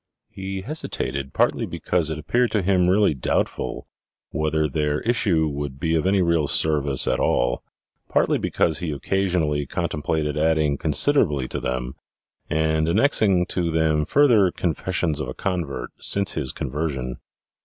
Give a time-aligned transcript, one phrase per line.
[0.31, 3.87] He hesitated partly because it appeared to him really doubtful
[4.31, 7.61] whether their issue would be of any real service at all,
[8.09, 11.93] partly because he occasionally contemplated adding con siderably to them,
[12.49, 17.17] and annexing to them further "confessions of a convert" since his conversion.